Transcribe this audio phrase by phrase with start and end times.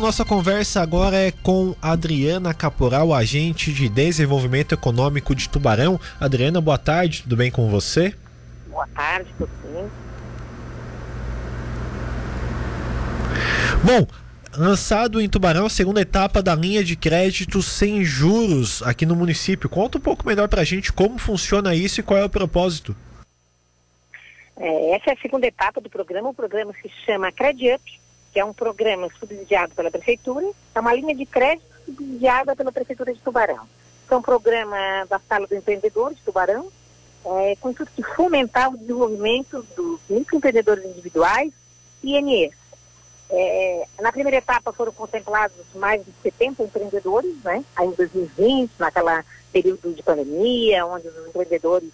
[0.00, 5.98] Nossa conversa agora é com Adriana Caporal, agente de desenvolvimento econômico de Tubarão.
[6.20, 8.14] Adriana, boa tarde, tudo bem com você?
[8.68, 9.90] Boa tarde, tudo bem.
[13.82, 14.06] Bom,
[14.56, 19.68] lançado em Tubarão a segunda etapa da linha de crédito sem juros aqui no município.
[19.68, 22.94] Conta um pouco melhor pra gente como funciona isso e qual é o propósito.
[24.56, 26.28] É, essa é a segunda etapa do programa.
[26.28, 27.82] O programa se chama CredUp
[28.38, 33.12] que é um programa subsidiado pela Prefeitura, é uma linha de crédito subsidiada pela Prefeitura
[33.12, 33.66] de Tubarão.
[34.08, 34.76] É um programa
[35.08, 36.70] da Sala do Empreendedor de Tubarão,
[37.26, 41.52] é, com o intuito de fomentar o desenvolvimento dos microempreendedores individuais
[42.00, 42.52] e INEs.
[43.28, 47.64] É, na primeira etapa foram contemplados mais de 70 empreendedores, né?
[47.74, 51.90] Aí em 2020, naquela período de pandemia, onde os empreendedores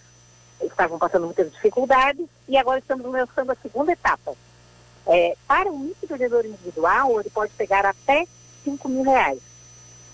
[0.61, 4.35] estavam passando muitas dificuldades, e agora estamos lançando a segunda etapa,
[5.07, 8.27] é, para um microempreendedor individual, ele pode pegar até
[8.65, 9.39] 5 mil reais.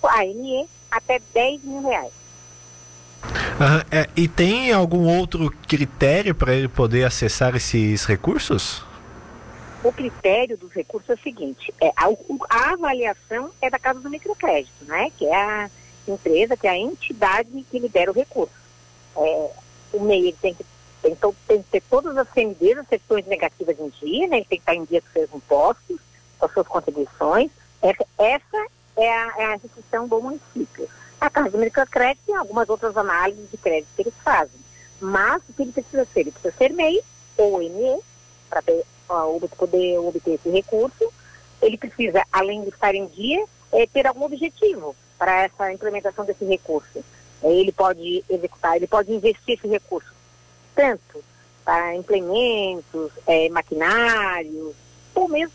[0.02, 2.12] A NE, até 10 mil reais.
[3.22, 3.80] Uhum.
[3.90, 8.82] É, e tem algum outro critério para ele poder acessar esses recursos?
[9.84, 12.06] O critério dos recursos é o seguinte: é, a,
[12.48, 15.10] a avaliação é da Casa do Microcrédito, né?
[15.16, 15.70] Que é a
[16.08, 18.54] empresa, que é a entidade que libera o recurso.
[19.16, 19.50] É,
[19.92, 20.64] o MEI tem que
[21.08, 24.44] então tem que ter todas as CNDs, as sessões negativas em dia, né?
[24.44, 25.98] Tem que estar em dia com seus impostos,
[26.38, 27.50] com as suas contribuições.
[27.80, 30.88] Essa, essa é, a, é a instituição do município.
[31.20, 34.60] A Casa do Microcrédito tem algumas outras análises de crédito que eles fazem.
[35.00, 36.20] Mas o que ele precisa ser?
[36.20, 37.00] Ele precisa ser MEI
[37.38, 38.00] ou ME
[38.48, 38.62] para
[39.56, 41.10] poder obter esse recurso.
[41.62, 46.44] Ele precisa, além de estar em dia, é, ter algum objetivo para essa implementação desse
[46.44, 47.02] recurso.
[47.42, 50.19] Ele pode executar, ele pode investir esse recurso
[50.74, 51.22] tanto
[51.64, 54.74] para implementos, é, maquinários,
[55.14, 55.52] ou mesmo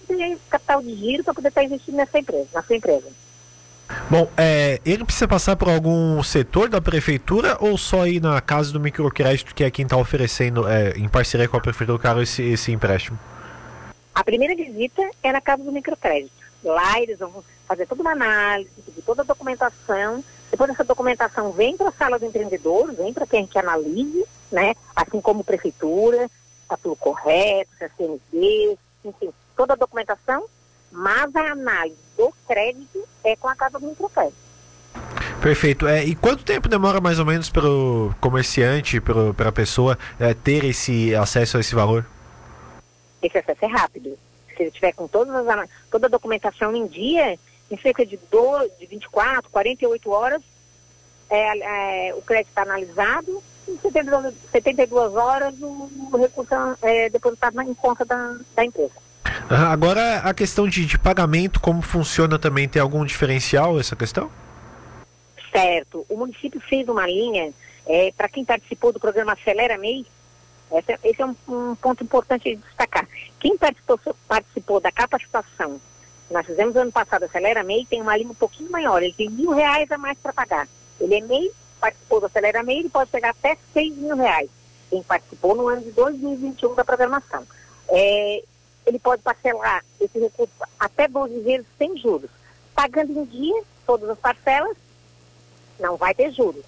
[0.49, 3.07] capital de giro para poder estar investindo nessa empresa, na sua empresa.
[4.09, 8.71] Bom, é, ele precisa passar por algum setor da prefeitura ou só ir na casa
[8.71, 12.41] do microcrédito, que é quem está oferecendo, é, em parceria com a prefeitura, claro, esse,
[12.41, 13.17] esse empréstimo?
[14.13, 16.33] A primeira visita é na casa do microcrédito.
[16.63, 18.69] Lá eles vão fazer toda uma análise
[19.05, 20.23] toda a documentação.
[20.55, 24.25] Depois essa documentação vem para a sala do empreendedor, vem para que a gente analise
[24.55, 24.73] né?
[24.95, 26.29] Assim como prefeitura,
[26.61, 30.45] está tudo correto, CND, enfim, toda a documentação,
[30.89, 34.37] mas a análise do crédito é com a Casa do Microcrédito.
[35.41, 35.87] Perfeito.
[35.87, 40.33] É, e quanto tempo demora mais ou menos para o comerciante, para a pessoa é,
[40.33, 42.05] ter esse acesso a esse valor?
[43.21, 44.17] Esse acesso é rápido.
[44.55, 47.37] Se ele tiver com todas as, toda a documentação em dia,
[47.69, 50.41] em cerca de, do, de 24, 48 horas,
[51.29, 53.77] é, é, o crédito está analisado, em
[54.51, 58.93] 72 horas o, o recurso é depositado em conta da, da empresa.
[59.49, 62.67] Agora a questão de, de pagamento, como funciona também?
[62.67, 64.29] Tem algum diferencial essa questão?
[65.51, 66.05] Certo.
[66.09, 67.51] O município fez uma linha
[67.87, 70.05] é, para quem participou do programa Acelera MEI.
[70.71, 73.07] Esse, esse é um, um, ponto importante de destacar.
[73.39, 75.79] Quem participou, participou da capacitação,
[76.35, 79.01] nós fizemos ano passado Acelera MEI, tem uma linha um pouquinho maior.
[79.01, 80.67] Ele tem mil reais a mais para pagar.
[80.99, 81.51] Ele é MEI
[81.85, 84.49] participou do Acelera Meio, ele pode pegar até 6 mil reais.
[84.89, 87.45] Quem participou no ano de 2021 da programação.
[87.89, 88.43] É,
[88.85, 92.29] ele pode parcelar esse recurso até 12 vezes sem juros.
[92.73, 94.75] Pagando em dia todas as parcelas,
[95.79, 96.63] não vai ter juros.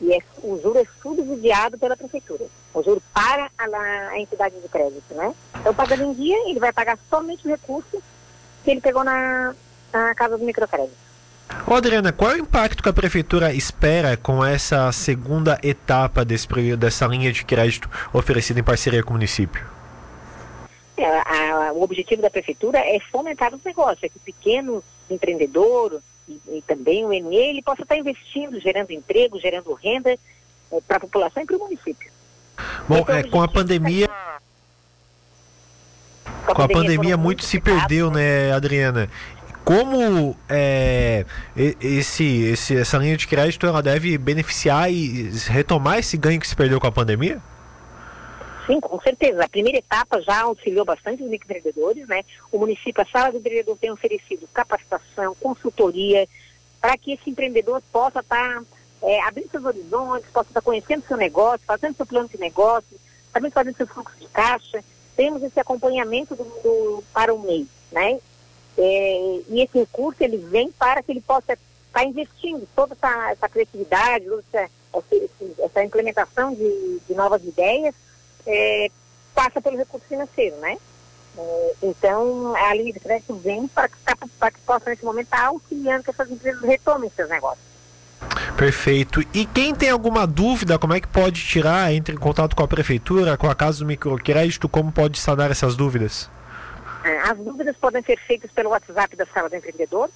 [0.00, 2.46] E é, o juro é subsidiado pela prefeitura.
[2.74, 5.34] O juro para a, a entidade de crédito, né?
[5.60, 8.02] Então, pagando em dia, ele vai pagar somente o recurso
[8.62, 9.54] que ele pegou na,
[9.92, 11.02] na casa do microcrédito.
[11.66, 16.48] Ô Adriana, qual é o impacto que a prefeitura espera com essa segunda etapa desse,
[16.76, 19.64] dessa linha de crédito oferecida em parceria com o município?
[20.96, 26.00] É, a, o objetivo da prefeitura é fomentar os negócios, é que o pequeno empreendedor
[26.28, 30.96] e, e também o ME ele possa estar investindo, gerando emprego, gerando renda é, para
[30.96, 32.10] a população e para o município.
[32.88, 34.08] Bom, é, com a pandemia.
[36.54, 39.08] Com a pandemia, pandemia muito se perdeu, né, Adriana?
[39.64, 41.24] como é,
[41.56, 46.56] esse, esse, essa linha de crédito ela deve beneficiar e retomar esse ganho que se
[46.56, 47.40] perdeu com a pandemia?
[48.66, 49.44] Sim, com certeza.
[49.44, 52.22] A primeira etapa já auxiliou bastante os microempreendedores, né?
[52.50, 56.28] O município, a sala do empreendedor tem oferecido capacitação, consultoria,
[56.80, 58.62] para que esse empreendedor possa estar tá,
[59.02, 62.98] é, abrindo seus horizontes, possa estar tá conhecendo seu negócio, fazendo seu plano de negócio,
[63.32, 64.82] também fazendo seu fluxo de caixa.
[65.16, 68.18] Temos esse acompanhamento do, do para o MEI, né?
[68.76, 71.60] É, e esse recurso ele vem para que ele possa estar
[71.92, 74.70] tá investindo toda essa, essa criatividade, essa,
[75.58, 77.94] essa, implementação de, de, novas ideias,
[78.46, 78.90] é,
[79.34, 80.78] passa pelo recurso financeiro, né?
[81.36, 83.96] É, então, a linha de crédito vem para que,
[84.38, 87.71] para que possa, nesse momento, estar auxiliando que essas empresas retomem seus negócios.
[88.62, 89.20] Perfeito.
[89.34, 91.92] E quem tem alguma dúvida, como é que pode tirar?
[91.92, 95.74] Entre em contato com a prefeitura, com a Casa do Microcrédito, como pode sanar essas
[95.74, 96.30] dúvidas?
[97.02, 100.08] É, as dúvidas podem ser feitas pelo WhatsApp da Sala do Empreendedor,